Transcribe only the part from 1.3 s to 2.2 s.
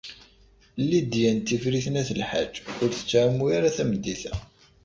n Tifrit n At